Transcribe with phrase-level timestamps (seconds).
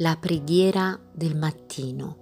[0.00, 2.16] La preghiera del mattino.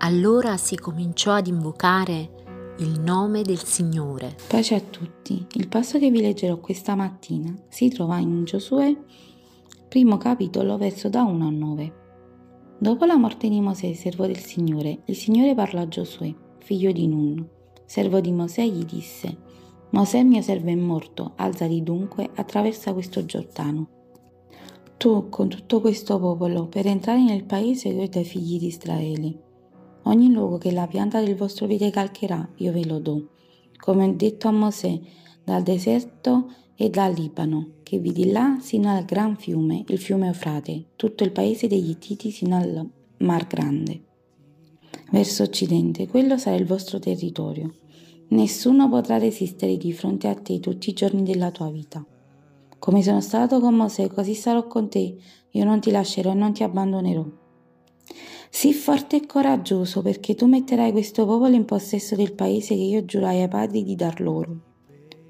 [0.00, 4.36] Allora si cominciò ad invocare il nome del Signore.
[4.46, 5.46] Pace a tutti.
[5.54, 8.94] Il passo che vi leggerò questa mattina si trova in Giosuè,
[9.88, 11.92] primo capitolo, verso da 1 a 9.
[12.76, 17.08] Dopo la morte di Mosè, servo del Signore, il Signore parlò a Giosuè, figlio di
[17.08, 17.48] Nun.
[17.86, 19.34] Servo di Mosè gli disse,
[19.92, 24.00] Mosè mio servo è morto, alzati dunque, attraversa questo Giordano
[25.02, 29.34] tu con tutto questo popolo per entrare nel paese che ho dai figli di Israele.
[30.04, 33.30] Ogni luogo che la pianta del vostro piede calcherà, io ve lo do,
[33.78, 34.96] come ho detto a Mosè,
[35.42, 40.90] dal deserto e dal Libano, che vidi là sino al gran fiume, il fiume Eufrate,
[40.94, 42.88] tutto il paese degli Ittiti sino al
[43.18, 44.02] Mar Grande.
[45.10, 47.74] Verso occidente, quello sarà il vostro territorio.
[48.28, 52.06] Nessuno potrà resistere di fronte a te tutti i giorni della tua vita.
[52.82, 55.16] Come sono stato con Mosè, così sarò con te.
[55.50, 57.24] Io non ti lascerò e non ti abbandonerò.
[58.50, 63.04] Sii forte e coraggioso, perché tu metterai questo popolo in possesso del paese che io
[63.04, 64.56] giurai ai padri di dar loro.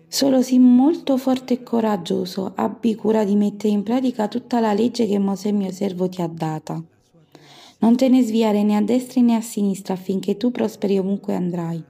[0.08, 5.06] Solo sii molto forte e coraggioso, abbi cura di mettere in pratica tutta la legge
[5.06, 6.82] che Mosè mio servo ti ha data.
[7.80, 11.84] Non te ne sviare né a destra né a sinistra affinché tu prosperi ovunque andrai.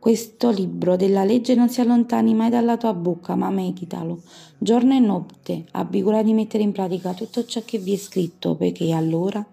[0.00, 4.22] Questo libro della legge non si allontani mai dalla tua bocca, ma meditalo
[4.56, 5.66] giorno e notte.
[5.72, 9.44] Abbi cura di mettere in pratica tutto ciò che vi è scritto, perché allora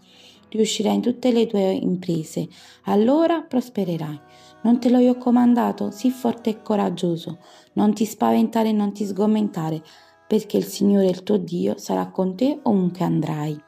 [0.48, 2.48] riuscirai in tutte le tue imprese.
[2.84, 4.20] Allora prospererai.
[4.62, 5.92] Non te lo ho comandato?
[5.92, 7.40] Sii forte e coraggioso.
[7.74, 9.84] Non ti spaventare e non ti sgomentare,
[10.26, 13.62] perché il Signore il tuo Dio sarà con te ovunque andrai.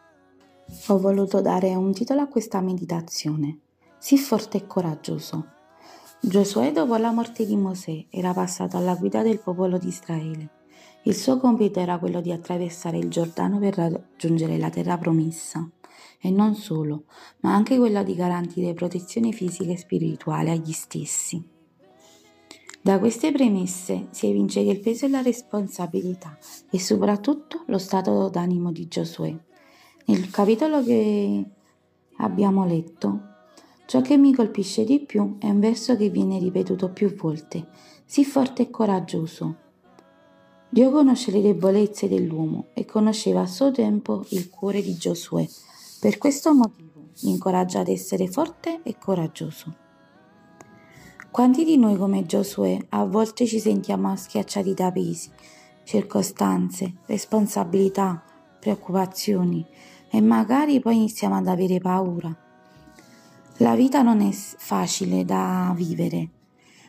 [0.87, 3.59] Ho voluto dare un titolo a questa meditazione.
[3.97, 5.57] Sii forte e coraggioso.
[6.21, 10.49] Giosuè dopo la morte di Mosè era passato alla guida del popolo di Israele.
[11.03, 15.67] Il suo compito era quello di attraversare il Giordano per raggiungere la terra promessa
[16.19, 17.05] e non solo,
[17.39, 21.41] ma anche quello di garantire protezione fisica e spirituale agli stessi.
[22.81, 26.37] Da queste premesse si evince che il peso e la responsabilità
[26.69, 29.33] e soprattutto lo stato d'animo di Giosuè.
[30.07, 31.45] Nel capitolo che
[32.17, 33.37] abbiamo letto
[33.89, 37.69] Ciò che mi colpisce di più è un verso che viene ripetuto più volte.
[38.05, 39.55] Sii forte e coraggioso.
[40.69, 45.43] Dio conosce le debolezze dell'uomo e conosceva a suo tempo il cuore di Giosuè.
[45.99, 49.73] Per questo motivo mi incoraggia ad essere forte e coraggioso.
[51.31, 55.31] Quanti di noi come Giosuè a volte ci sentiamo schiacciati da pesi,
[55.83, 58.23] circostanze, responsabilità,
[58.59, 59.65] preoccupazioni
[60.11, 62.43] e magari poi iniziamo ad avere paura
[63.61, 66.29] la vita non è facile da vivere.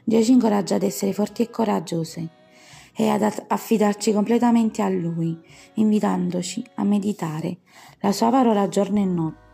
[0.05, 2.29] Dio ci incoraggia ad essere forti e coraggiose
[2.95, 5.37] e ad affidarci completamente a Lui,
[5.75, 7.59] invitandoci a meditare
[8.01, 9.49] la Sua parola giorno e notte.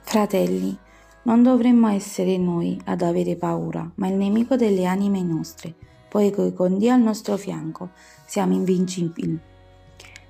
[0.00, 0.76] Fratelli,
[1.24, 5.74] non dovremmo essere noi ad avere paura, ma il nemico delle anime nostre,
[6.08, 7.90] poiché con Dio al nostro fianco
[8.24, 9.38] siamo invincibili.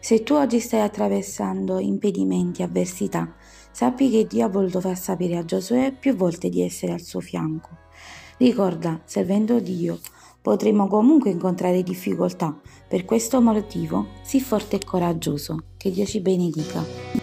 [0.04, 3.36] Se tu oggi stai attraversando impedimenti, avversità,
[3.70, 7.20] sappi che Dio ha voluto far sapere a Giosuè più volte di essere al suo
[7.20, 7.68] fianco.
[8.38, 10.00] Ricorda, servendo Dio,
[10.42, 12.52] potremo comunque incontrare difficoltà.
[12.88, 15.66] Per questo motivo, sii forte e coraggioso.
[15.76, 17.21] Che Dio ci benedica.